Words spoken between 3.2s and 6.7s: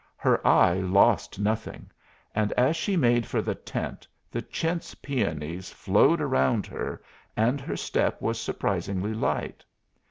for the tent the chintz peonies flowed around